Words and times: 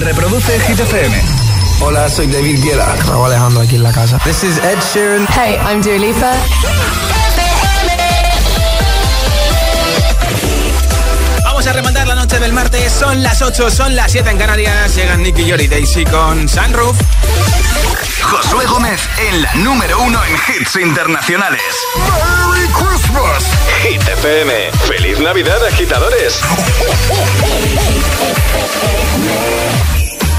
Reproduce 0.00 0.60
Hit 0.60 0.78
FM. 0.78 1.22
Hola, 1.80 2.08
soy 2.08 2.28
David 2.28 2.62
Guetta. 2.62 2.94
Raúl 3.06 3.26
Alejandro 3.26 3.62
aquí 3.62 3.76
en 3.76 3.82
la 3.82 3.92
casa. 3.92 4.18
This 4.24 4.44
is 4.44 4.58
Ed 4.58 4.78
Sheeran. 4.92 5.26
Hey, 5.28 5.58
I'm 5.66 5.82
Dua 5.82 5.98
Lipa. 5.98 6.32
Vamos 11.42 11.66
a 11.66 11.72
rematar 11.72 12.06
la 12.06 12.14
noche 12.14 12.38
del 12.38 12.52
martes. 12.52 12.92
Son 12.92 13.22
las 13.22 13.42
8, 13.42 13.70
son 13.70 13.96
las 13.96 14.12
7 14.12 14.30
en 14.30 14.38
Canarias. 14.38 14.94
Llegan 14.94 15.22
Nicky 15.22 15.42
y 15.42 15.66
Daisy 15.66 16.04
con 16.04 16.48
Sunroof. 16.48 16.96
Josué 18.22 18.66
Gómez 18.66 19.00
en 19.18 19.42
la 19.42 19.54
número 19.54 20.00
uno 20.00 20.20
en 20.24 20.34
hits 20.34 20.76
internacionales. 20.76 21.62
¡Merry 21.96 22.68
Christmas! 22.68 23.44
Hit 23.78 24.02
FM. 24.02 24.52
¡Feliz 24.86 25.20
Navidad, 25.20 25.64
agitadores! 25.66 26.40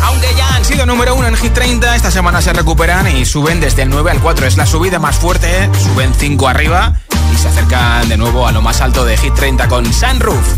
Aunque 0.03 0.27
ya 0.35 0.55
han 0.55 0.65
sido 0.65 0.85
número 0.85 1.15
uno 1.15 1.27
en 1.27 1.35
Hit 1.35 1.53
30, 1.53 1.95
esta 1.95 2.11
semana 2.11 2.41
se 2.41 2.51
recuperan 2.53 3.07
y 3.07 3.25
suben 3.25 3.59
desde 3.59 3.83
el 3.83 3.89
9 3.89 4.11
al 4.11 4.19
4. 4.19 4.47
Es 4.47 4.57
la 4.57 4.65
subida 4.65 4.99
más 4.99 5.17
fuerte, 5.17 5.69
suben 5.81 6.13
5 6.13 6.47
arriba 6.47 6.99
y 7.33 7.37
se 7.37 7.47
acercan 7.47 8.09
de 8.09 8.17
nuevo 8.17 8.45
a 8.45 8.51
lo 8.51 8.61
más 8.61 8.81
alto 8.81 9.05
de 9.05 9.15
Hit 9.17 9.33
30 9.33 9.67
con 9.67 9.91
Sunroof. 9.93 10.57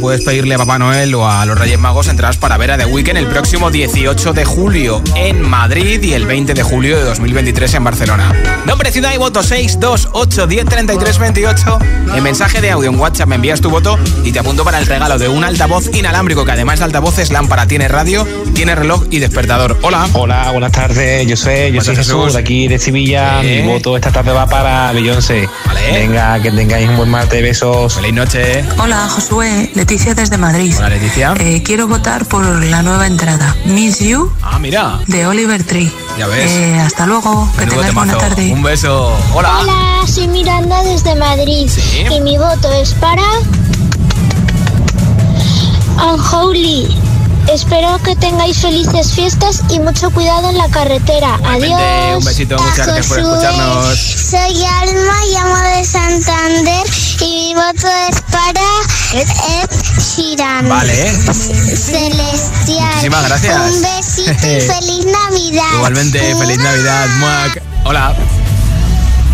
Puedes 0.00 0.22
pedirle 0.24 0.54
a 0.54 0.58
Papá 0.58 0.78
Noel 0.78 1.14
o 1.14 1.28
a 1.28 1.44
los 1.44 1.58
Reyes 1.58 1.78
Magos 1.78 2.08
entradas 2.08 2.38
para 2.38 2.56
ver 2.56 2.70
a 2.70 2.78
The 2.78 2.86
Weeknd 2.86 3.18
el 3.18 3.26
próximo 3.26 3.70
18 3.70 4.32
de 4.32 4.44
julio 4.44 5.02
en 5.14 5.42
Madrid 5.42 6.02
y 6.02 6.14
el 6.14 6.26
20 6.26 6.54
de 6.54 6.62
julio 6.62 6.96
de 6.96 7.04
2023 7.04 7.74
en 7.74 7.84
Barcelona. 7.84 8.32
Nombre, 8.66 8.90
ciudad 8.90 9.12
y 9.14 9.18
voto 9.18 9.42
628 9.42 10.46
1033 10.46 11.18
28. 11.18 11.78
En 12.14 12.22
mensaje 12.22 12.60
de 12.60 12.70
audio 12.70 12.90
en 12.90 12.98
WhatsApp 12.98 13.28
me 13.28 13.34
envías 13.34 13.60
tu 13.60 13.68
voto 13.68 13.98
y 14.24 14.32
te 14.32 14.38
apunto 14.38 14.64
para 14.64 14.78
el 14.78 14.86
regalo 14.86 15.18
de 15.18 15.28
un 15.28 15.44
altavoz 15.44 15.94
inalámbrico 15.94 16.44
que 16.44 16.52
además 16.52 16.78
de 16.78 16.86
altavoces, 16.86 17.30
lámpara, 17.30 17.66
tiene 17.66 17.86
radio, 17.86 18.26
tiene 18.54 18.74
reloj 18.74 19.04
y 19.10 19.18
despertador. 19.18 19.78
Hola. 19.82 20.08
Hola, 20.14 20.50
buenas 20.52 20.72
tardes. 20.72 21.26
Yo 21.26 21.36
soy, 21.36 21.72
yo 21.72 21.82
soy 21.82 21.96
Jesús, 21.96 22.32
de 22.32 22.38
aquí 22.38 22.68
de 22.68 22.78
Sevilla. 22.78 23.42
Mi 23.42 23.62
voto 23.62 23.96
esta 23.96 24.10
tarde 24.10 24.32
va 24.32 24.46
para 24.46 24.92
Beyoncé. 24.92 25.48
Vale. 25.66 25.92
Venga, 25.92 26.40
que 26.40 26.50
tengáis 26.50 26.88
un 26.88 26.96
buen 26.96 27.10
martes. 27.10 27.42
Besos. 27.42 27.94
Feliz 27.94 28.14
noche. 28.14 28.64
Hola, 28.78 29.08
Josué. 29.08 29.70
Leticia 29.90 30.14
desde 30.14 30.38
Madrid. 30.38 30.72
Hola, 30.78 30.90
Leticia. 30.90 31.34
Eh, 31.40 31.64
quiero 31.64 31.88
votar 31.88 32.24
por 32.24 32.44
la 32.64 32.80
nueva 32.80 33.08
entrada. 33.08 33.56
Miss 33.64 33.98
You. 33.98 34.32
Ah, 34.40 34.56
mira. 34.60 35.00
De 35.08 35.26
Oliver 35.26 35.64
Tree. 35.64 35.92
Ya 36.16 36.28
ves. 36.28 36.48
Eh, 36.48 36.78
hasta 36.78 37.06
lugo. 37.06 37.50
Que 37.58 37.66
tengas 37.66 37.92
buena 37.92 38.16
tarde. 38.16 38.52
Un 38.52 38.62
beso. 38.62 39.12
Hola. 39.34 39.58
Hola, 39.58 40.06
soy 40.06 40.28
Miranda 40.28 40.80
desde 40.84 41.16
Madrid. 41.16 41.68
¿Sí? 41.68 42.04
Y 42.08 42.20
mi 42.20 42.38
voto 42.38 42.70
es 42.70 42.94
para. 42.94 43.24
Unholy. 45.96 47.09
Espero 47.52 47.98
que 48.04 48.14
tengáis 48.14 48.58
felices 48.58 49.12
fiestas 49.12 49.62
y 49.70 49.80
mucho 49.80 50.10
cuidado 50.12 50.50
en 50.50 50.56
la 50.56 50.68
carretera. 50.68 51.36
Igualmente, 51.38 51.74
Adiós. 51.74 52.18
Un 52.18 52.24
besito, 52.24 52.56
muchas 52.56 52.86
gracias 52.86 53.06
por 53.08 53.18
escucharnos. 53.18 53.98
Soy 53.98 54.64
Alma, 54.64 55.20
llamo 55.32 55.56
de 55.56 55.84
Santander 55.84 56.86
y 57.20 57.24
mi 57.24 57.54
voto 57.54 57.88
es 58.08 58.20
para 58.30 58.60
Ed 59.14 59.70
Sheeran. 59.98 60.68
Vale. 60.68 61.12
Celestial. 61.76 62.86
Muchísimas 62.86 63.28
gracias. 63.28 63.74
Un 63.74 63.82
besito 63.82 64.30
y 64.30 64.60
feliz 64.60 65.06
Navidad. 65.06 65.74
Igualmente, 65.74 66.36
feliz 66.36 66.58
Navidad, 66.58 67.08
Muac. 67.18 67.62
Hola. 67.84 68.14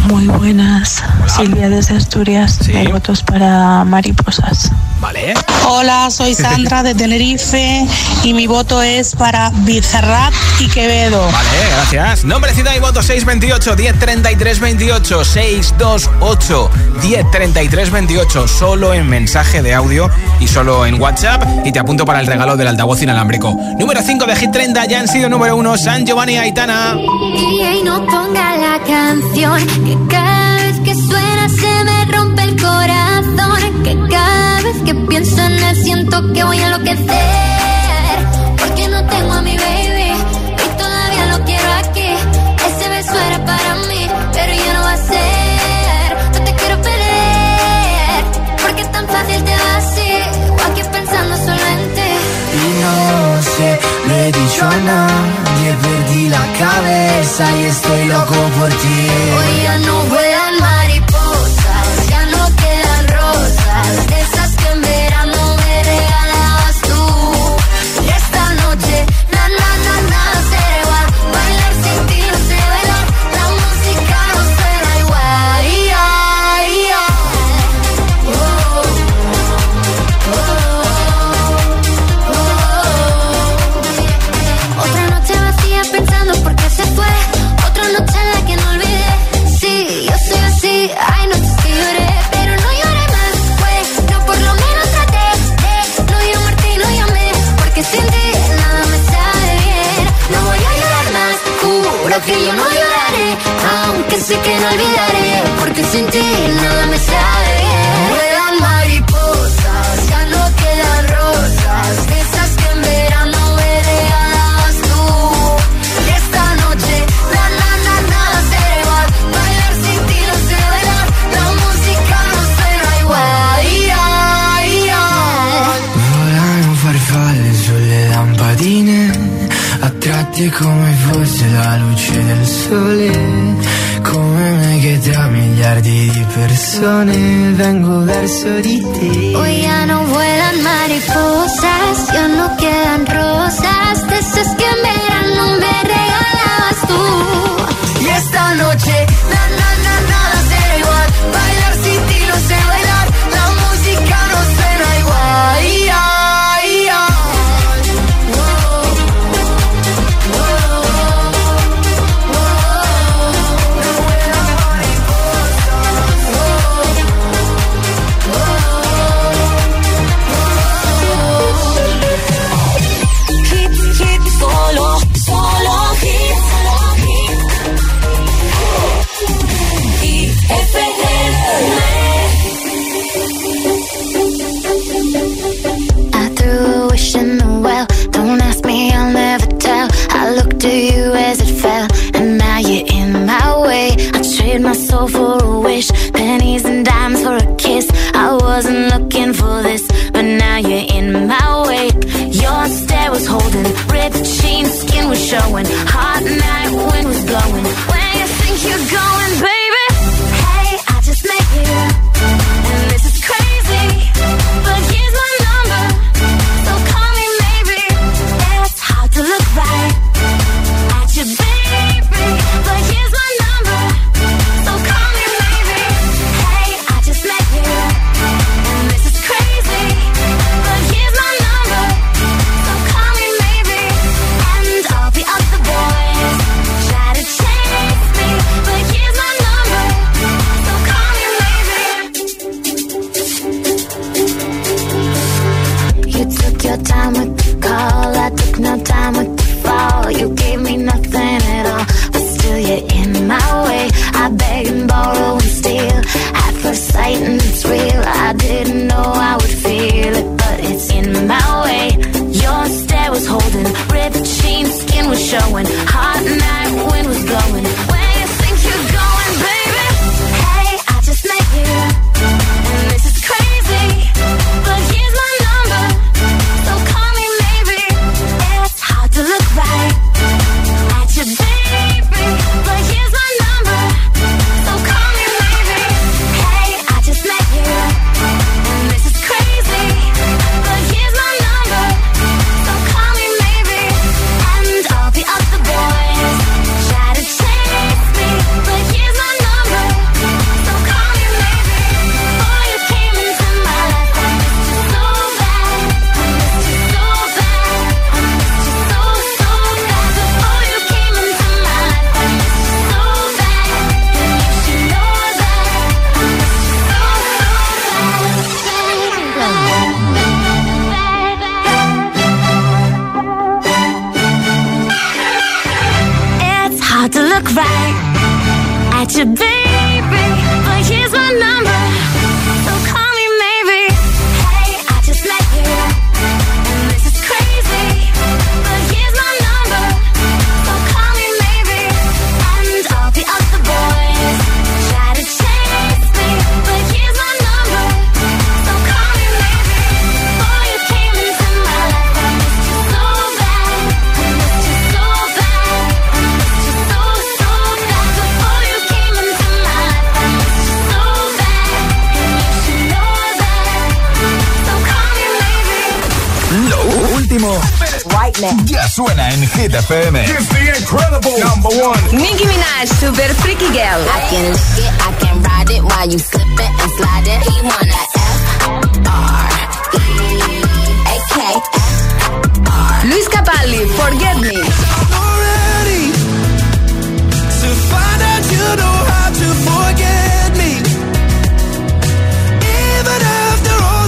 Muy 0.09 0.27
buenas, 0.29 1.03
Silvia 1.27 1.69
desde 1.69 1.97
Asturias. 1.97 2.59
Sí. 2.63 2.73
Mi 2.73 2.87
voto 2.87 3.13
es 3.13 3.23
para 3.23 3.85
mariposas. 3.85 4.71
Vale. 5.01 5.35
Hola, 5.69 6.11
soy 6.11 6.35
Sandra 6.37 6.83
de 6.83 6.95
Tenerife 6.95 7.87
y 8.23 8.33
mi 8.33 8.47
voto 8.47 8.83
es 8.83 9.17
para 9.17 9.51
Bizarrap 9.51 10.33
y 10.61 10.69
Quevedo. 10.69 11.21
Vale, 11.21 11.49
gracias. 11.73 12.25
Nombre, 12.25 12.55
ciudad 12.55 12.75
y 12.77 12.79
voto 12.79 13.03
628 13.03 13.77
1033 13.77 14.61
28 14.61 15.25
628 15.25 16.71
1033 17.03 17.91
28 17.91 18.49
solo 18.49 18.95
en 18.95 19.09
mensaje 19.09 19.63
de 19.63 19.75
audio 19.75 20.09
y 20.41 20.47
solo 20.47 20.87
en 20.87 21.01
WhatsApp 21.01 21.43
y 21.65 21.73
te 21.73 21.79
apunto 21.79 22.05
para 22.05 22.21
el 22.21 22.27
regalo 22.27 22.57
del 22.57 22.69
altavoz 22.69 23.03
inalámbrico. 23.03 23.55
Número 23.79 24.01
5 24.03 24.25
de 24.25 24.37
Hit 24.37 24.53
30 24.53 24.87
ya 24.87 25.01
han 25.01 25.09
sido 25.09 25.29
número 25.29 25.57
1 25.57 25.79
San 25.79 26.07
Giovanni 26.07 26.37
Aitana. 26.39 26.95
Y 26.97 27.83
no 27.83 28.07
ponga 28.07 28.57
la 28.57 28.81
canción 28.85 29.67
que 29.85 29.96
cada 30.09 30.57
vez 30.63 30.81
que 30.81 30.95
suena 30.95 31.49
se 31.49 31.85
me 31.85 32.05
rompe 32.17 32.43
el 32.43 32.57
corazón. 32.61 33.83
Que 33.85 33.97
cada 34.09 34.63
vez 34.63 34.77
que 34.85 34.95
pienso 34.95 35.43
en 35.43 35.53
él 35.53 35.77
siento 35.77 36.33
que 36.33 36.45
voy 36.45 36.59
a 36.59 36.67
enloquecer. 36.67 38.19
Porque 38.57 38.89
no 38.89 39.05
tengo 39.07 39.33
a 39.33 39.43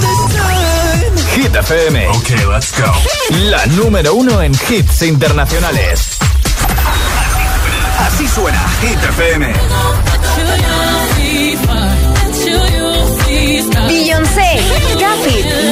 this 0.01 0.21
time. 0.35 1.17
Hit 1.35 1.51
FM. 1.51 1.95
Okay, 2.21 2.45
let's 2.45 2.71
go. 2.79 2.91
La 3.49 3.65
número 3.67 4.13
uno 4.13 4.41
en 4.41 4.53
hits 4.53 5.01
internacionales. 5.01 6.17
Así 7.99 8.27
suena 8.27 8.65
Hit 8.81 9.03
FM. 9.03 9.53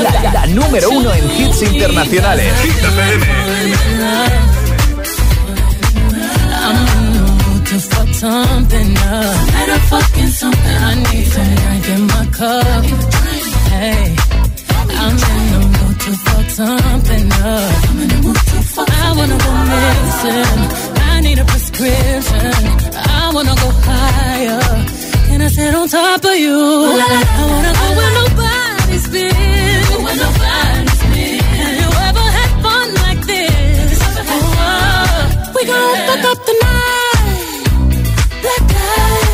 La, 0.04 0.32
la 0.32 0.46
número 0.48 0.90
uno 0.90 1.14
en 1.14 1.32
hits 1.40 1.62
internacionales. 1.62 2.54
Hit 2.64 2.84
FM. 2.84 3.26
I 10.90 10.96
need 10.96 11.28
some 11.28 11.56
drink 11.56 11.90
in 11.96 12.02
my 12.08 12.26
cup. 12.32 12.84
Hey, 13.72 14.16
I'm 15.02 15.16
in 15.32 15.44
the 15.54 15.60
mood 15.76 16.00
to 16.06 16.12
fuck 16.26 16.50
something 16.50 17.32
up. 17.32 17.90
I'm 17.90 18.00
in 18.02 18.08
the 18.10 18.20
mood 18.24 18.36
to 18.36 18.60
fuck 18.74 18.90
I 18.90 19.14
wanna 19.18 19.38
go 19.46 19.52
missing. 19.72 20.60
I 21.12 21.22
need 21.22 21.40
a 21.40 21.46
prescription. 21.46 22.54
I 22.96 23.32
wanna 23.34 23.56
go 23.64 23.70
higher. 23.90 24.62
Can 25.28 25.42
I 25.42 25.48
sit 25.50 25.76
on 25.76 25.88
top 25.88 26.24
of 26.26 26.36
you? 26.36 26.58
I 26.58 27.44
wanna 27.52 27.74
go 27.80 27.86
where 27.98 28.67
nobody's 28.88 29.08
been. 29.10 29.34
Been. 31.14 31.40
Have 31.40 31.76
you 31.82 31.90
ever 32.08 32.26
had 32.38 32.52
fun 32.62 32.88
like 33.06 33.22
this? 33.26 34.00
Oh, 34.30 35.54
we 35.56 35.66
fuck 35.66 36.26
up 36.32 36.40
the 36.46 36.54
night. 36.62 37.64
Black 38.42 38.66
eyes, 38.76 39.27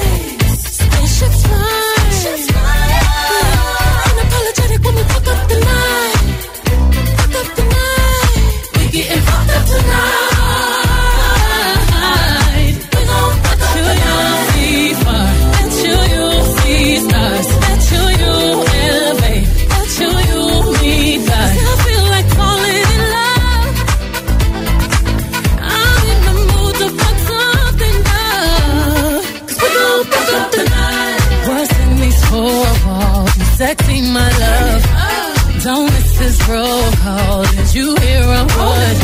roll 36.50 36.92
call. 37.04 37.44
Did 37.56 37.74
you 37.74 37.96
hear 38.04 38.22
a 38.22 38.42
oh, 38.44 38.60
word? 38.60 38.98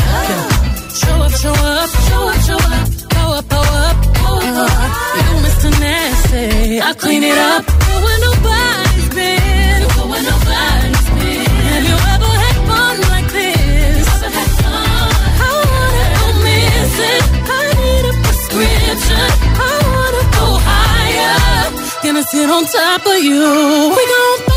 Show 0.92 1.16
up, 1.26 1.32
show 1.32 1.54
up, 1.54 1.90
show 2.08 2.22
up, 2.28 2.40
show 2.48 2.60
up. 2.60 2.88
Go 3.16 3.24
up, 3.38 3.46
go 3.48 3.60
up, 3.60 3.96
go 4.20 4.30
up. 4.64 4.90
You 5.16 5.34
Mr. 5.46 5.70
Nasty. 5.80 6.80
I 6.80 6.92
clean 6.94 7.22
it 7.22 7.38
up. 7.38 7.64
Go 7.66 7.94
where 8.04 8.20
nobody's 8.28 9.08
been. 9.14 9.80
Go 9.96 10.02
where 10.10 10.24
nobody's 10.32 11.08
been. 11.16 11.46
Have 11.70 11.84
you 11.90 11.98
ever 12.14 12.32
had 12.44 12.56
fun 12.68 12.96
like 13.12 13.28
this? 13.32 14.08
I 15.46 15.52
wanna 15.72 16.06
go 16.18 16.26
missing. 16.46 17.22
I 17.56 17.62
need 17.80 18.04
a 18.10 18.14
prescription. 18.24 19.28
I 19.68 19.74
wanna 19.94 20.24
go 20.36 20.46
higher. 20.68 21.36
Gonna 22.04 22.24
sit 22.24 22.48
on 22.50 22.64
top 22.66 23.06
of 23.06 23.18
you. 23.22 23.44
We 23.96 24.02
gon' 24.12 24.49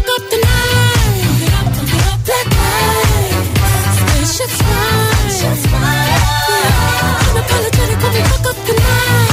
Come 8.65 9.32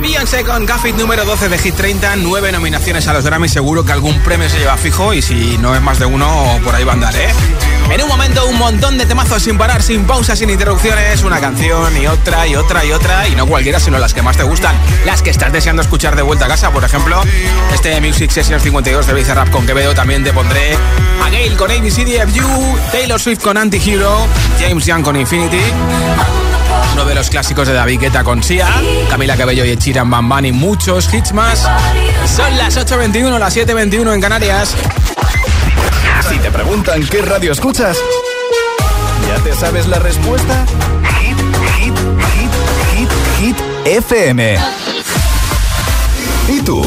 Beyoncé 0.00 0.44
con 0.44 0.66
Gaffit 0.66 0.96
número 0.96 1.24
12 1.24 1.48
de 1.48 1.58
Hit 1.58 1.74
30, 1.74 2.16
nueve 2.16 2.52
nominaciones 2.52 3.08
a 3.08 3.12
los 3.12 3.24
Grammy, 3.24 3.48
seguro 3.48 3.84
que 3.84 3.92
algún 3.92 4.18
premio 4.20 4.48
se 4.48 4.58
lleva 4.58 4.76
fijo 4.76 5.14
y 5.14 5.22
si 5.22 5.58
no 5.58 5.74
es 5.74 5.82
más 5.82 5.98
de 5.98 6.06
uno, 6.06 6.60
por 6.62 6.74
ahí 6.74 6.84
va 6.84 6.92
a 6.92 6.94
andar, 6.94 7.16
¿eh? 7.16 7.28
En 7.90 8.02
un 8.02 8.08
momento, 8.08 8.46
un 8.46 8.58
montón 8.58 8.98
de 8.98 9.06
temazos 9.06 9.42
sin 9.42 9.58
parar, 9.58 9.82
sin 9.82 10.04
pausas, 10.04 10.38
sin 10.38 10.50
interrupciones, 10.50 11.22
una 11.22 11.40
canción 11.40 11.96
y 11.96 12.06
otra 12.06 12.46
y 12.46 12.56
otra 12.56 12.84
y 12.84 12.92
otra, 12.92 13.28
y 13.28 13.34
no 13.34 13.46
cualquiera, 13.46 13.78
sino 13.78 13.98
las 13.98 14.14
que 14.14 14.22
más 14.22 14.36
te 14.36 14.42
gustan, 14.42 14.74
las 15.04 15.22
que 15.22 15.30
estás 15.30 15.52
deseando 15.52 15.82
escuchar 15.82 16.16
de 16.16 16.22
vuelta 16.22 16.46
a 16.46 16.48
casa, 16.48 16.70
por 16.70 16.84
ejemplo, 16.84 17.20
este 17.72 18.00
Music 18.00 18.30
Sessions 18.30 18.62
52 18.62 19.06
de 19.06 19.14
Bizarrap 19.14 19.50
con 19.50 19.66
Quevedo, 19.66 19.94
también 19.94 20.24
te 20.24 20.32
pondré 20.32 20.76
a 21.22 21.30
Gail 21.30 21.56
con 21.56 21.70
ABCDFU, 21.70 22.78
Taylor 22.90 23.20
Swift 23.20 23.42
con 23.42 23.56
Anti-Hero, 23.56 24.26
James 24.58 24.86
Young 24.86 25.02
con 25.02 25.16
Infinity, 25.16 25.60
uno 26.92 27.04
de 27.04 27.14
los 27.14 27.30
clásicos 27.30 27.66
de 27.68 27.74
David 27.74 28.00
Guetta 28.00 28.24
con 28.24 28.42
Sia, 28.42 28.68
Camila 29.08 29.36
Cabello 29.36 29.64
y 29.64 29.70
Echiran 29.70 30.10
Bamban 30.10 30.46
y 30.46 30.52
muchos 30.52 31.12
hits 31.12 31.32
más. 31.32 31.68
Son 32.26 32.56
las 32.56 32.76
8.21, 32.76 33.38
las 33.38 33.56
7.21 33.56 34.14
en 34.14 34.20
Canarias. 34.20 34.74
Si 36.28 36.38
te 36.38 36.50
preguntan 36.50 37.06
qué 37.06 37.22
radio 37.22 37.52
escuchas, 37.52 37.98
¿ya 39.28 39.42
te 39.42 39.54
sabes 39.54 39.86
la 39.88 39.98
respuesta? 39.98 40.64
Hit, 41.20 41.38
hit, 41.78 41.94
hit, 42.34 42.50
hit, 42.94 43.10
hit, 43.40 43.56
FM. 43.84 44.58
¿Y 46.48 46.60
tú? 46.62 46.86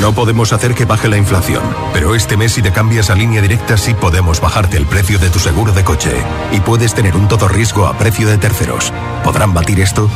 No 0.00 0.14
podemos 0.14 0.52
hacer 0.52 0.74
que 0.74 0.84
baje 0.84 1.08
la 1.08 1.16
inflación, 1.16 1.62
pero 1.92 2.14
este 2.14 2.36
mes 2.36 2.52
si 2.52 2.62
te 2.62 2.70
cambias 2.70 3.10
a 3.10 3.16
línea 3.16 3.42
directa 3.42 3.76
sí 3.76 3.94
podemos 3.94 4.40
bajarte 4.40 4.76
el 4.76 4.86
precio 4.86 5.18
de 5.18 5.28
tu 5.28 5.40
seguro 5.40 5.72
de 5.72 5.82
coche 5.82 6.12
y 6.52 6.60
puedes 6.60 6.94
tener 6.94 7.16
un 7.16 7.26
todo 7.26 7.48
riesgo 7.48 7.86
a 7.86 7.98
precio 7.98 8.28
de 8.28 8.38
terceros. 8.38 8.92
¿Podrán 9.24 9.54
batir 9.54 9.80
esto? 9.80 10.08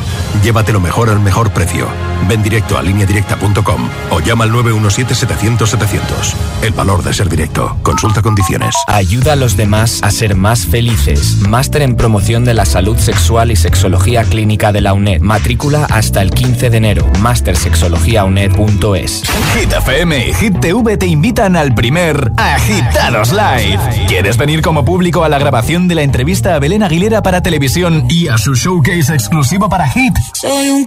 Llévatelo 0.43 0.79
mejor 0.79 1.09
al 1.09 1.19
mejor 1.19 1.51
precio. 1.51 1.87
Ven 2.27 2.41
directo 2.41 2.77
a 2.77 2.81
lineadirecta.com 2.81 3.89
o 4.11 4.19
llama 4.21 4.45
al 4.45 4.51
917-700-700. 4.51 6.33
El 6.61 6.73
valor 6.73 7.03
de 7.03 7.13
ser 7.13 7.29
directo. 7.29 7.77
Consulta 7.83 8.21
condiciones. 8.21 8.75
Ayuda 8.87 9.33
a 9.33 9.35
los 9.35 9.57
demás 9.57 10.01
a 10.03 10.11
ser 10.11 10.35
más 10.35 10.65
felices. 10.65 11.37
Máster 11.47 11.81
en 11.81 11.95
promoción 11.95 12.45
de 12.45 12.53
la 12.53 12.65
salud 12.65 12.97
sexual 12.97 13.51
y 13.51 13.55
sexología 13.55 14.23
clínica 14.23 14.71
de 14.71 14.81
la 14.81 14.93
UNED. 14.93 15.21
Matrícula 15.21 15.85
hasta 15.89 16.21
el 16.21 16.31
15 16.31 16.69
de 16.69 16.77
enero. 16.77 17.05
Mastersexologiauned.es. 17.19 19.23
Hit 19.53 19.71
FM 19.71 20.29
y 20.29 20.33
Hit 20.33 20.59
TV 20.59 20.97
te 20.97 21.07
invitan 21.07 21.55
al 21.55 21.75
primer 21.75 22.31
Agitados 22.37 23.31
Live. 23.31 23.79
¿Quieres 24.07 24.37
venir 24.37 24.61
como 24.61 24.85
público 24.85 25.23
a 25.23 25.29
la 25.29 25.39
grabación 25.39 25.87
de 25.87 25.95
la 25.95 26.03
entrevista 26.03 26.55
a 26.55 26.59
Belén 26.59 26.83
Aguilera 26.83 27.21
para 27.21 27.41
televisión 27.41 28.05
y 28.09 28.27
a 28.27 28.37
su 28.37 28.55
showcase 28.93 29.13
exclusivo 29.13 29.69
para 29.69 29.87
Hit? 29.89 30.13
Soy 30.33 30.69
un 30.69 30.85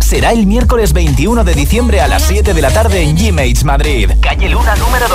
Será 0.00 0.32
el 0.32 0.46
miércoles 0.46 0.92
21 0.92 1.44
de 1.44 1.54
diciembre 1.54 2.00
a 2.00 2.08
las 2.08 2.22
7 2.26 2.54
de 2.54 2.62
la 2.62 2.70
tarde 2.70 3.02
en 3.02 3.16
G-Mates 3.16 3.64
Madrid. 3.64 4.10
Calle 4.20 4.48
Luna 4.48 4.74
número 4.76 5.06
2. 5.08 5.14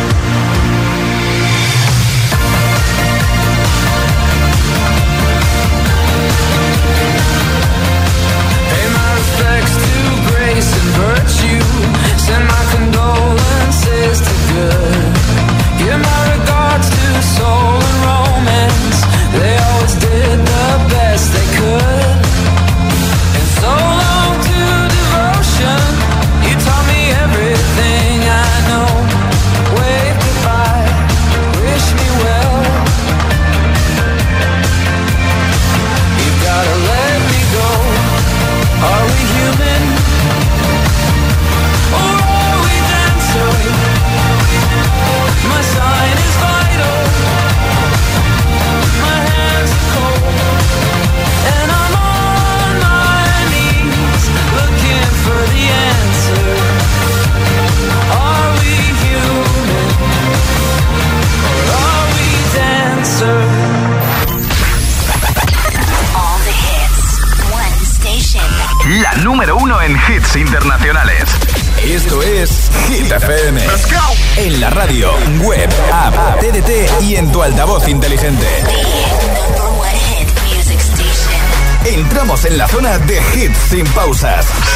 And 11.21 11.29
virtue. 11.29 11.60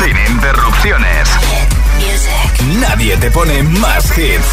Sin 0.06 0.18
interrupciones. 0.34 1.30
Nadie 2.80 3.18
te 3.18 3.32
pone 3.32 3.63
más 3.63 4.06
hits. 4.18 4.46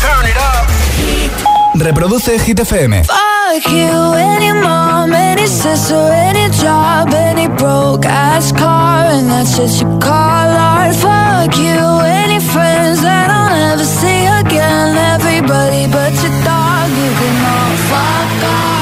Reproduce 1.75 2.39
Hit 2.39 2.61
FM. 2.61 3.05
Fuck 3.05 3.71
you, 3.71 4.15
any 4.15 4.53
mom, 4.53 5.13
any 5.13 5.47
sister, 5.47 6.11
any 6.13 6.49
job, 6.51 7.13
any 7.13 7.49
broke 7.49 8.07
ass 8.07 8.53
car, 8.53 9.07
and 9.11 9.31
that's 9.31 9.57
just 9.57 9.83
you 9.83 9.99
call 9.99 10.51
art. 10.57 10.95
Fuck 10.95 11.57
you, 11.59 12.01
any 12.05 12.41
friends 12.41 13.03
that 13.03 13.29
I'll 13.31 13.55
never 13.55 13.85
see 13.85 14.27
again. 14.41 14.97
Everybody 15.15 15.87
but 15.87 16.13
your 16.23 16.35
dog, 16.45 16.89
you 16.91 17.11
can 17.21 17.37
all 17.53 17.77
fuck 17.91 18.49
off. 18.49 18.82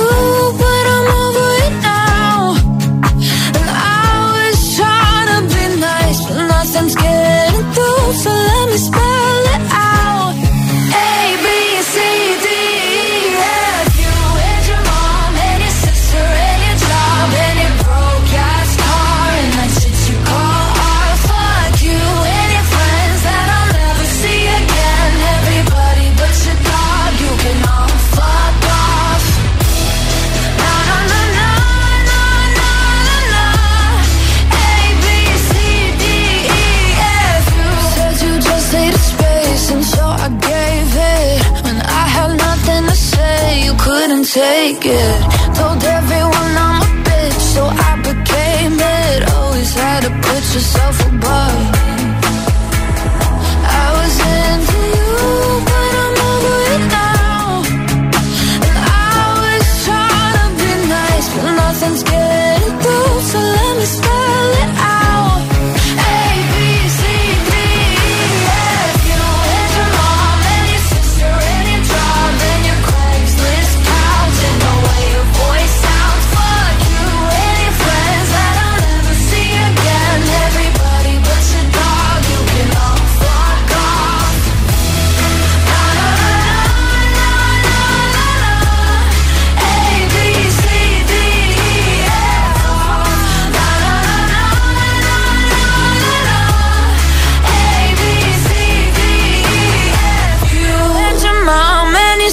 so 8.13 8.29
let 8.29 8.67
me 8.69 8.77
spend 8.77 9.10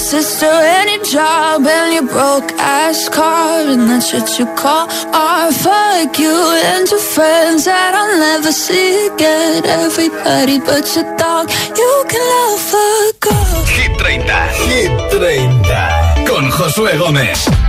sister, 0.09 0.47
any 0.47 0.97
job, 1.05 1.66
and 1.66 1.92
your 1.92 2.07
broke 2.07 2.51
ass 2.57 3.11
car, 3.11 3.61
and 3.61 3.83
that's 3.90 4.11
what 4.14 4.38
you 4.38 4.47
call 4.57 4.88
art. 5.12 5.53
Fuck 5.53 6.18
you 6.18 6.37
and 6.73 6.88
your 6.90 7.05
friends 7.14 7.66
that 7.66 7.92
I'll 7.94 8.16
never 8.18 8.51
see 8.51 9.09
again. 9.09 9.66
Everybody 9.66 10.61
but 10.61 10.87
your 10.97 11.09
dog, 11.18 11.51
you 11.77 11.92
can 12.09 12.25
love 12.35 12.73
a 12.73 13.12
girl. 13.21 13.64
Hit 13.77 13.92
30, 14.01 14.25
Hit 14.73 14.92
30, 15.12 16.25
con 16.25 16.51
Josué 16.53 16.97
Gómez. 16.97 17.67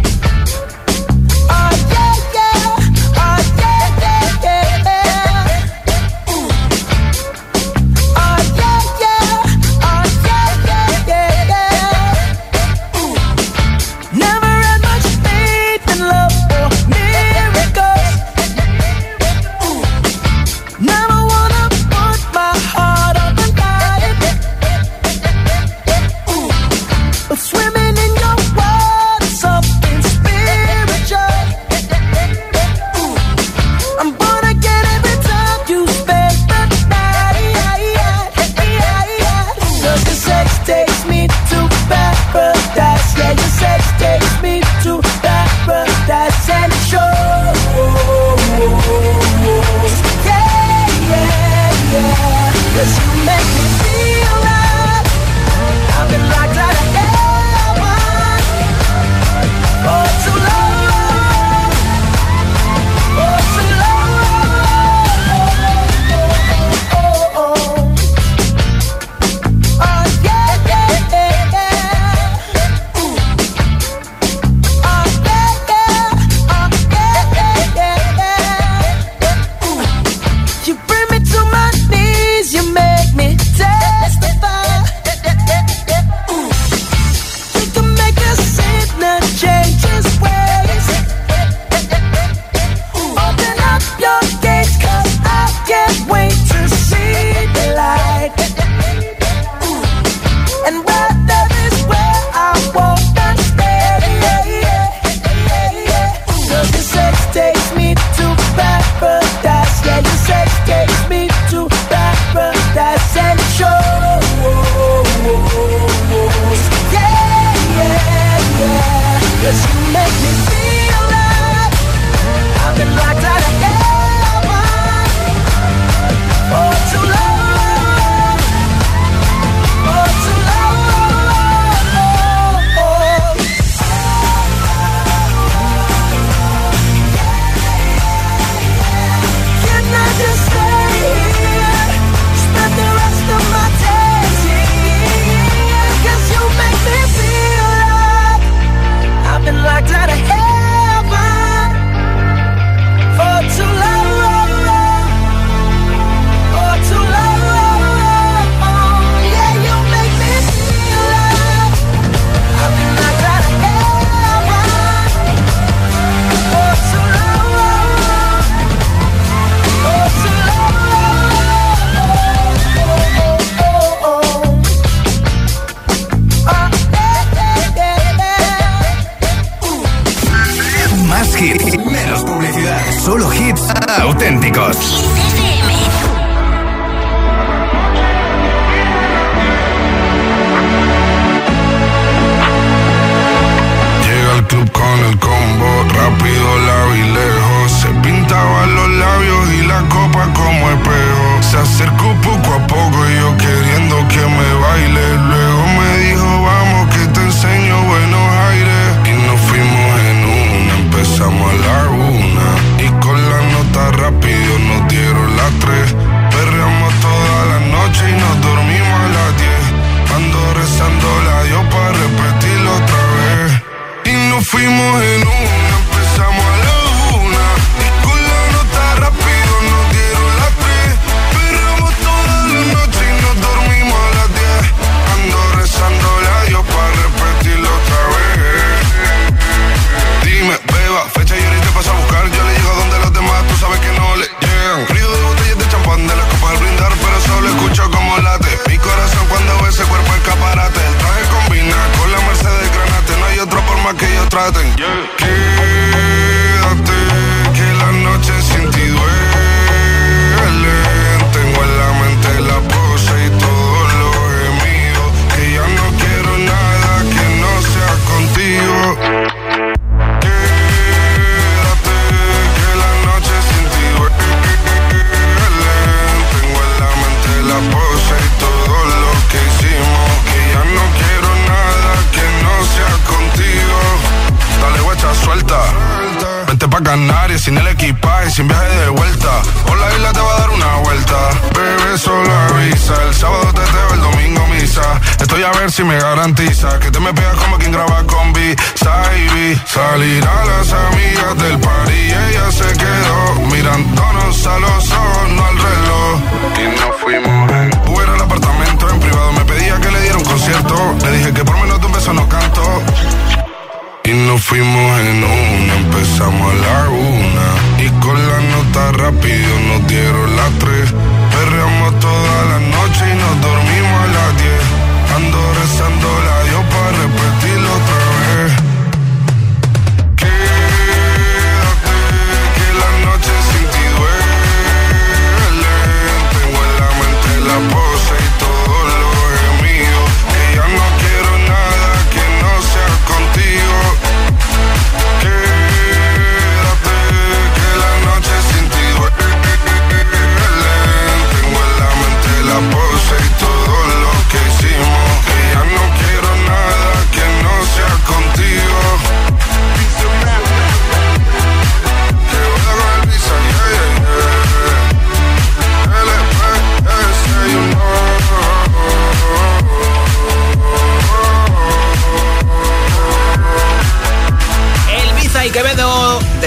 En 314.99 315.23
una, 315.23 315.75
empezamos 315.77 316.53
a 316.53 316.55
la 316.55 316.89
una. 316.89 317.85
Y 317.85 317.89
con 318.01 318.15
la 318.15 318.39
nota 318.41 318.91
rápido 318.91 319.59
nos 319.67 319.88
dieron 319.88 320.35
las 320.35 320.51
tres. 320.59 320.93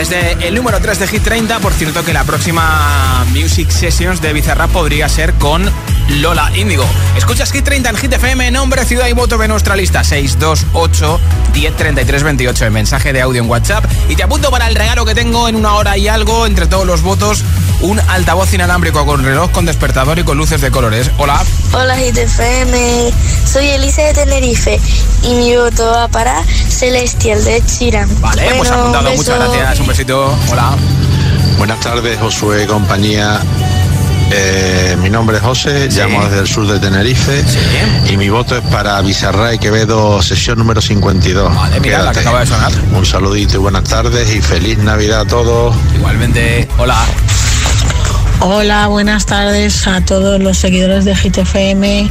Desde 0.03 0.49
el 0.49 0.57
número 0.57 0.81
3 0.81 0.99
de 0.99 1.07
Hit 1.07 1.23
30. 1.23 1.61
Por 1.61 1.73
cierto, 1.73 2.05
que 2.05 2.13
la 2.13 2.25
próxima 2.25 3.25
Music 3.29 3.71
Sessions 3.71 4.21
de 4.21 4.33
Bizarrap 4.33 4.69
podría 4.73 5.09
ser 5.09 5.33
con 5.35 5.65
Lola 6.21 6.51
Índigo. 6.57 6.85
Escuchas 7.17 7.53
Hit 7.53 7.65
30 7.65 7.91
en 7.91 7.97
Hit 7.97 8.13
FM, 8.13 8.51
nombre, 8.51 8.85
ciudad 8.85 9.07
y 9.07 9.13
voto 9.13 9.39
de 9.39 9.47
nuestra 9.47 9.77
lista 9.77 10.03
628 10.03 11.21
1033 11.55 12.23
28. 12.25 12.65
El 12.65 12.73
mensaje 12.73 13.13
de 13.13 13.23
audio 13.23 13.43
en 13.43 13.49
WhatsApp. 13.49 13.85
Y 14.09 14.17
te 14.17 14.25
apunto 14.25 14.51
para 14.51 14.67
el 14.67 14.75
regalo 14.75 15.05
que 15.05 15.15
tengo 15.15 15.49
en 15.49 15.55
una 15.55 15.75
hora 15.75 15.97
y 15.97 16.09
algo 16.09 16.47
entre 16.47 16.67
todos 16.67 16.85
los 16.85 17.03
votos. 17.03 17.45
Un 17.83 17.99
altavoz 17.99 18.55
inalámbrico 18.55 19.05
con 19.05 19.25
reloj, 19.25 19.51
con 19.51 19.67
despertador 19.67 20.19
y 20.19 20.23
con 20.23 20.39
luces 20.39 20.61
de 20.61 20.71
colores. 20.71 21.11
Hola. 21.19 21.43
Hola 21.73 21.97
GTFM, 21.97 23.13
soy 23.45 23.71
Elisa 23.71 24.03
de 24.03 24.15
Tenerife 24.15 24.81
y 25.25 25.35
mi 25.35 25.57
voto 25.57 25.85
va 25.91 26.07
para 26.07 26.45
Celestial 26.45 27.43
de 27.45 27.61
Chiran. 27.67 28.09
Vale, 28.21 28.55
pues 28.57 28.71
apuntado. 28.71 29.11
Muchas 29.13 29.37
gracias. 29.37 29.81
Un 29.81 29.87
besito. 29.89 30.39
Hola. 30.51 30.77
Buenas 31.59 31.81
tardes, 31.81 32.19
Josué, 32.21 32.67
compañía. 32.69 33.41
Eh, 34.35 34.97
mi 35.03 35.11
nombre 35.11 35.37
es 35.37 35.43
José, 35.43 35.89
llamo 35.91 36.25
desde 36.25 36.39
el 36.39 36.47
sur 36.47 36.67
de 36.67 36.79
Tenerife 36.79 37.45
y 38.09 38.17
mi 38.17 38.31
voto 38.31 38.57
es 38.57 38.63
para 38.65 38.99
Bizarra 39.03 39.53
y 39.53 39.59
Quevedo, 39.59 40.23
sesión 40.23 40.59
número 40.59 40.81
52. 40.81 41.55
Vale, 41.55 41.81
mira, 41.81 42.03
la 42.03 42.13
que 42.13 42.21
acaba 42.21 42.41
de 42.41 42.47
sonar. 42.47 42.73
Un 42.95 43.05
saludito 43.05 43.57
y 43.57 43.59
buenas 43.59 43.85
tardes 43.85 44.35
y 44.35 44.41
feliz 44.41 44.79
Navidad 44.79 45.23
a 45.23 45.25
todos. 45.27 45.77
Igualmente, 45.95 46.67
hola. 46.79 46.97
Hola, 48.45 48.89
buenas 48.89 49.25
tardes 49.27 49.87
a 49.87 50.01
todos 50.05 50.41
los 50.41 50.59
seguidores 50.59 51.05
de 51.05 51.15
GTFM. 51.15 52.11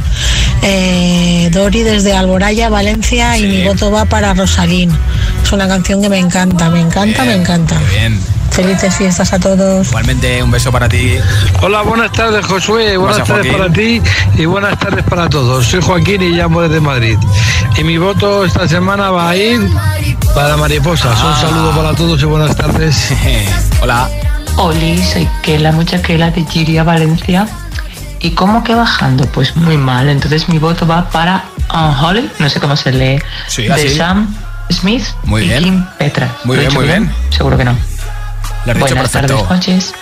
Eh, 0.62 1.50
Dori 1.52 1.82
desde 1.82 2.14
Alboraya, 2.16 2.70
Valencia, 2.70 3.36
y 3.36 3.46
mi 3.46 3.64
voto 3.64 3.90
va 3.90 4.06
para 4.06 4.32
Rosalín. 4.32 4.90
Es 5.44 5.52
una 5.52 5.68
canción 5.68 6.00
que 6.00 6.08
me 6.08 6.18
encanta, 6.18 6.70
me 6.70 6.80
encanta, 6.80 7.24
me 7.24 7.34
encanta. 7.34 7.78
Bien. 7.90 8.18
Felices 8.50 8.94
fiestas 8.94 9.32
a 9.32 9.38
todos. 9.40 9.88
Igualmente, 9.88 10.42
un 10.42 10.50
beso 10.50 10.70
para 10.72 10.88
ti. 10.88 11.16
Hola, 11.62 11.82
buenas 11.82 12.12
tardes, 12.12 12.44
Josué. 12.46 12.96
Buenas 12.96 13.18
Gracias, 13.18 13.36
tardes 13.38 13.52
para 13.54 13.72
ti 13.72 14.00
y 14.36 14.44
buenas 14.46 14.78
tardes 14.78 15.04
para 15.04 15.28
todos. 15.28 15.66
Soy 15.66 15.80
Joaquín 15.82 16.22
y 16.22 16.30
llamo 16.30 16.60
desde 16.62 16.80
Madrid. 16.80 17.18
Y 17.76 17.84
mi 17.84 17.98
voto 17.98 18.44
esta 18.44 18.66
semana 18.68 19.10
va 19.10 19.30
a 19.30 19.36
ir 19.36 19.60
para 20.34 20.56
Mariposas. 20.56 21.18
Un 21.22 21.30
Ah. 21.32 21.38
saludo 21.40 21.70
para 21.76 21.94
todos 21.94 22.20
y 22.22 22.24
buenas 22.26 22.54
tardes. 22.56 23.08
Hola. 23.82 24.08
Oli, 24.56 24.98
soy 25.02 25.28
Kela, 25.42 25.72
mucha 25.72 26.00
Kela 26.00 26.30
de 26.30 26.44
Giria, 26.44 26.84
Valencia. 26.84 27.48
¿Y 28.20 28.30
cómo 28.30 28.62
que 28.62 28.74
bajando? 28.74 29.26
Pues 29.26 29.56
muy 29.56 29.76
mal. 29.76 30.08
Entonces 30.08 30.48
mi 30.48 30.58
voto 30.58 30.86
va 30.86 31.08
para 31.10 31.44
Unholy, 31.72 32.30
no 32.38 32.48
sé 32.48 32.60
cómo 32.60 32.76
se 32.76 32.92
lee, 32.92 33.18
Sí, 33.48 33.62
de 33.62 33.72
así. 33.72 33.88
Sam 33.90 34.32
Smith 34.70 35.04
Muy 35.24 35.42
y 35.42 35.48
bien. 35.48 35.64
Kim 35.64 35.84
Petra. 35.98 36.34
Muy 36.44 36.56
¿Lo 36.56 36.62
he 36.62 36.66
bien, 36.66 36.78
muy 36.78 36.86
bien. 36.86 37.12
Seguro 37.30 37.56
que 37.58 37.64
no. 37.64 37.76
Lo 38.66 38.74
Buenas 38.74 39.10
tardes, 39.10 39.36
noches. 39.50 39.92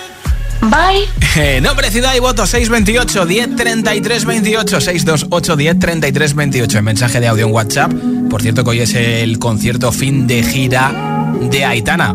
Bye. 0.61 1.09
Eh, 1.37 1.61
nombre, 1.61 1.93
ciudad 1.93 2.13
y 2.17 2.19
voto 2.19 2.45
628 2.45 3.25
1033 3.25 4.25
28 4.25 4.81
628 4.81 5.57
1033 5.57 6.35
28 6.35 6.79
El 6.79 6.85
mensaje 6.85 7.21
de 7.21 7.29
audio 7.29 7.47
en 7.47 7.53
WhatsApp. 7.53 7.93
Por 8.29 8.43
cierto, 8.43 8.65
que 8.65 8.71
hoy 8.71 8.81
es 8.81 8.95
el 8.95 9.39
concierto 9.39 9.93
fin 9.93 10.27
de 10.27 10.43
gira 10.43 10.93
de 11.41 11.65
Aitana. 11.65 12.15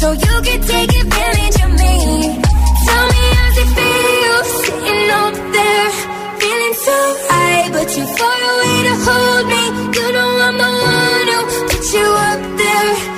so 0.00 0.12
you 0.12 0.34
can 0.46 0.60
take 0.62 0.92
advantage 1.02 1.58
of 1.66 1.70
me. 1.82 1.94
Tell 2.86 3.06
me 3.14 3.24
how 3.36 3.60
it 3.62 3.68
feels 3.76 4.48
sitting 4.62 5.10
up 5.22 5.34
there, 5.56 5.90
feeling 6.40 6.76
so 6.86 6.98
high, 7.28 7.64
but 7.74 7.88
you're 7.96 8.12
far 8.18 8.40
away 8.52 8.76
to 8.88 8.94
hold 9.06 9.44
me. 9.52 9.62
You 9.96 10.06
know 10.14 10.30
I'm 10.46 10.56
the 10.62 10.70
one 10.94 11.28
who 11.34 11.40
put 11.70 11.84
you 11.96 12.08
up 12.30 12.42
there. 12.62 13.17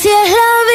Si 0.00 0.08
es 0.08 0.30
la 0.30 0.69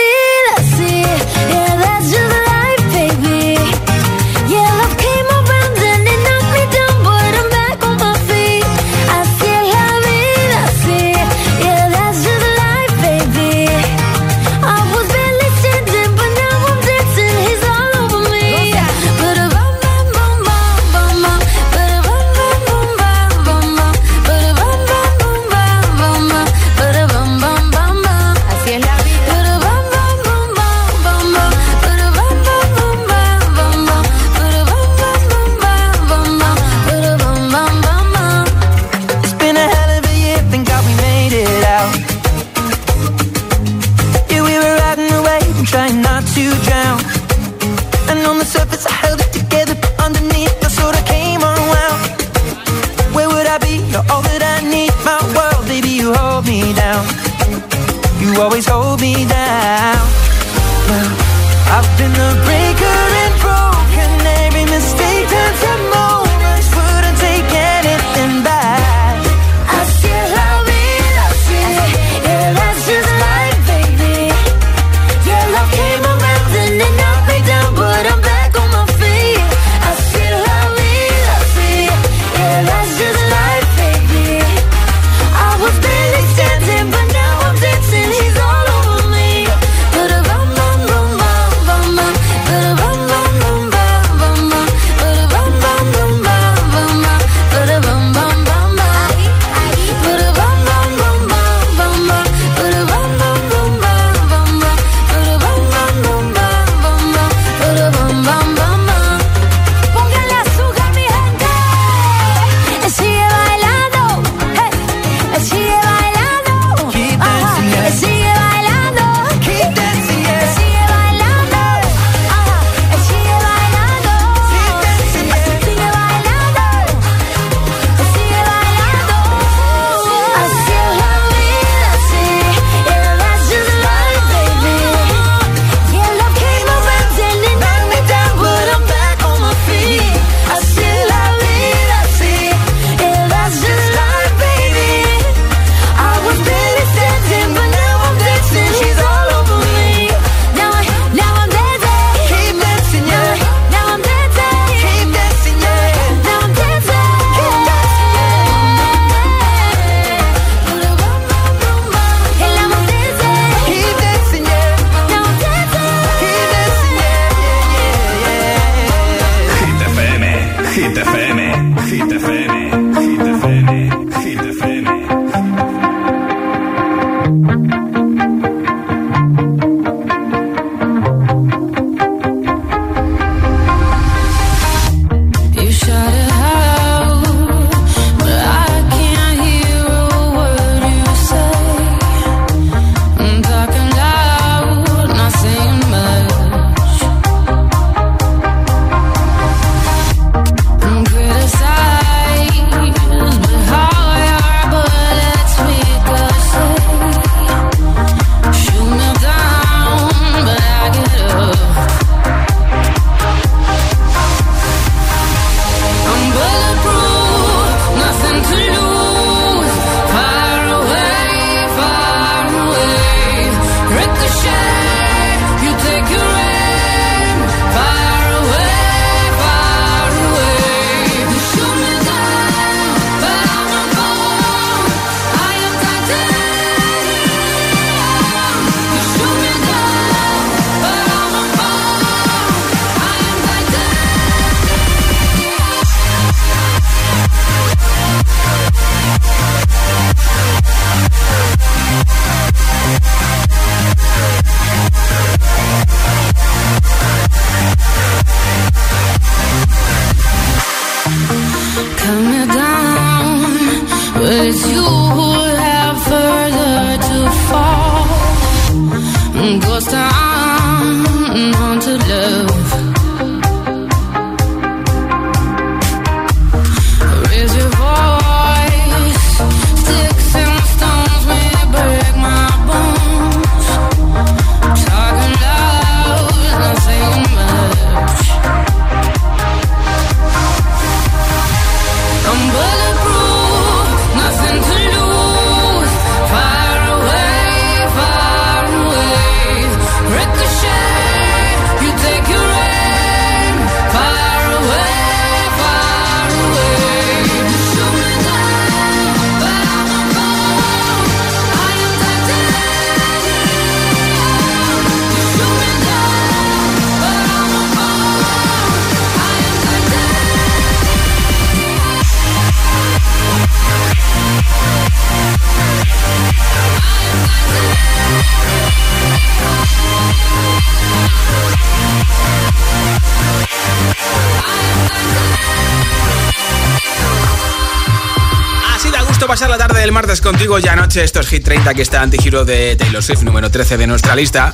pasar 339.28 339.49
la 339.49 339.57
tarde 339.57 339.80
del 339.80 339.91
martes 339.91 340.21
contigo 340.21 340.59
ya 340.59 340.73
anoche. 340.73 341.03
Esto 341.03 341.19
es 341.19 341.28
Hit 341.28 341.43
30, 341.43 341.73
que 341.73 341.82
está 341.82 342.01
antigiro 342.01 342.45
de 342.45 342.76
Taylor 342.76 343.03
Swift, 343.03 343.23
número 343.23 343.49
13 343.49 343.78
de 343.78 343.88
nuestra 343.88 344.15
lista. 344.15 344.53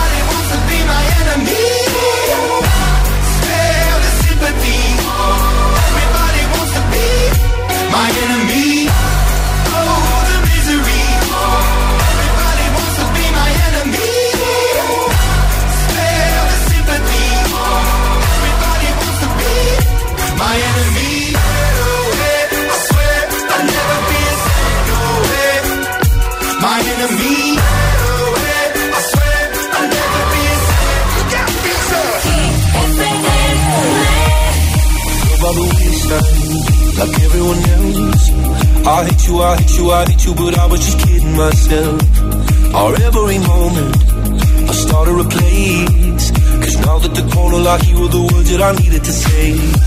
That 48.51 48.61
I 48.61 48.71
needed 48.81 49.03
to 49.03 49.13
say. 49.13 49.80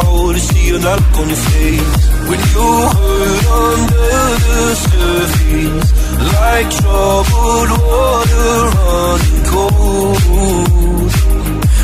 About 0.00 0.36
is 0.36 0.42
seeing 0.48 0.80
that 0.80 0.98
look 1.00 1.18
on 1.20 1.28
your 1.28 1.36
face 1.36 2.02
when 2.28 2.40
you 2.52 2.68
hurt 2.94 3.44
under 3.62 4.20
the 4.44 4.60
surface, 4.84 5.88
like 6.34 6.68
troubled 6.78 7.70
water 7.88 8.56
running 8.74 9.42
cold. 9.52 10.22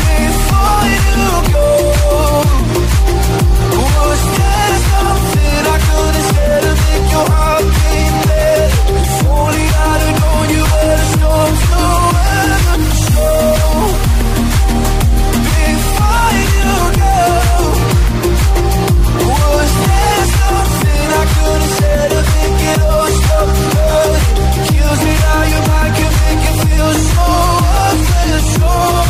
Before 0.00 0.86
you 0.94 1.30
go, 1.54 1.68
was 3.76 4.22
there 4.38 4.59
would 26.90 27.04
know 27.14 27.58
I 27.72 27.96
fell 28.10 28.40
short 28.52 29.09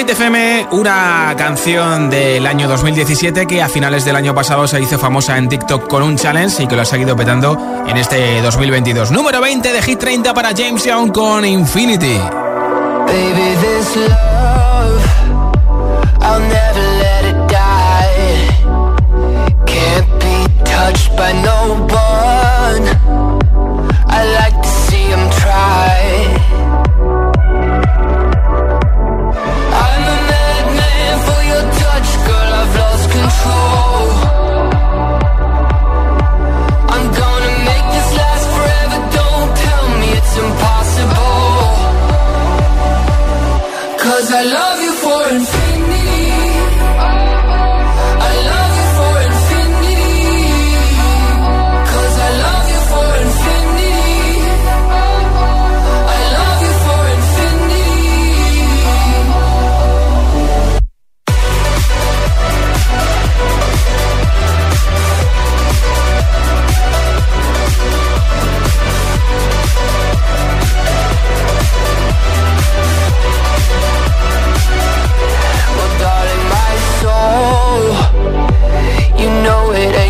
Hit 0.00 0.08
FM, 0.08 0.68
una 0.70 1.34
canción 1.36 2.08
del 2.08 2.46
año 2.46 2.66
2017 2.68 3.46
que 3.46 3.60
a 3.60 3.68
finales 3.68 4.02
del 4.02 4.16
año 4.16 4.34
pasado 4.34 4.66
se 4.66 4.80
hizo 4.80 4.98
famosa 4.98 5.36
en 5.36 5.50
TikTok 5.50 5.88
con 5.88 6.02
un 6.02 6.16
challenge 6.16 6.62
y 6.62 6.66
que 6.66 6.74
lo 6.74 6.80
ha 6.80 6.84
seguido 6.86 7.14
petando 7.14 7.84
en 7.86 7.98
este 7.98 8.40
2022. 8.40 9.10
Número 9.10 9.42
20 9.42 9.70
de 9.74 9.82
Hit 9.82 9.98
30 9.98 10.32
para 10.32 10.56
James 10.56 10.82
Young 10.84 11.12
con 11.12 11.44
Infinity. 11.44 12.16
Baby, 13.08 13.56
this 13.60 13.94
love, 14.08 15.04
I'll 16.22 16.40
never 16.48 16.82
let 17.02 17.26
it 17.28 17.36
die. 17.52 18.48
Can't 19.66 20.08
be 20.18 20.64
touched 20.64 21.14
by 21.14 21.34
no 21.42 21.74
one. 21.90 22.88
I 24.08 24.24
like 24.32 24.62
to 24.62 24.68
see 24.68 25.10
him 25.10 25.28
try. 25.42 26.39
Hello. 44.42 44.69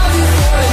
love 0.00 0.14
you 0.14 0.26
for 0.26 0.67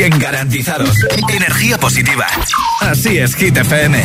100 0.00 0.18
garantizados. 0.18 0.96
Energía 1.28 1.76
positiva. 1.76 2.26
Así 2.80 3.18
es, 3.18 3.36
Hit 3.36 3.58
FM. 3.58 4.02